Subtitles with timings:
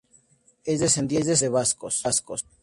[0.63, 2.01] Es descendiente de vascos.